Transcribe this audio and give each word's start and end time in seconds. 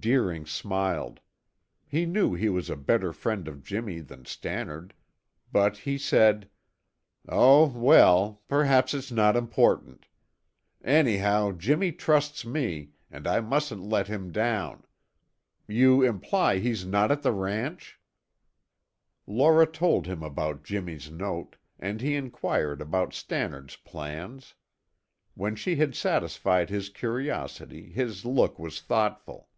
Deering 0.00 0.44
smiled. 0.44 1.18
He 1.88 2.04
knew 2.04 2.34
he 2.34 2.50
was 2.50 2.68
a 2.68 2.76
better 2.76 3.10
friend 3.10 3.48
of 3.48 3.62
Jimmy's 3.64 4.04
than 4.08 4.26
Stannard, 4.26 4.92
but 5.50 5.78
he 5.78 5.96
said, 5.96 6.50
"Oh, 7.26 7.68
well; 7.68 8.42
perhaps 8.46 8.92
it's 8.92 9.10
not 9.10 9.34
important. 9.34 10.06
Anyhow, 10.82 11.52
Jimmy 11.52 11.90
trusts 11.90 12.44
me, 12.44 12.90
and 13.10 13.26
I 13.26 13.40
mustn't 13.40 13.80
let 13.82 14.06
him 14.08 14.30
down. 14.30 14.84
You 15.66 16.02
imply 16.02 16.58
he's 16.58 16.84
not 16.84 17.10
at 17.10 17.22
the 17.22 17.32
ranch?" 17.32 17.98
Laura 19.26 19.64
told 19.66 20.06
him 20.06 20.22
about 20.22 20.64
Jimmy's 20.64 21.10
note, 21.10 21.56
and 21.78 22.02
he 22.02 22.14
inquired 22.14 22.82
about 22.82 23.14
Stannard's 23.14 23.76
plans. 23.76 24.52
When 25.32 25.56
she 25.56 25.76
had 25.76 25.94
satisfied 25.94 26.68
his 26.68 26.90
curiosity 26.90 27.90
his 27.90 28.26
look 28.26 28.58
was 28.58 28.82
thoughtful. 28.82 29.48